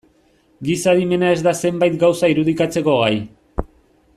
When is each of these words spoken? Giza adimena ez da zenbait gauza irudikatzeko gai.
Giza 0.67 0.93
adimena 0.95 1.29
ez 1.35 1.43
da 1.47 1.53
zenbait 1.67 1.99
gauza 2.05 2.31
irudikatzeko 2.35 2.97
gai. 3.03 3.15